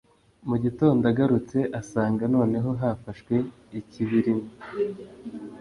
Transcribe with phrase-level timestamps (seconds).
[0.49, 3.35] mu gitondo agarutse, asanga noneho hafashwe
[3.79, 4.49] ikibirima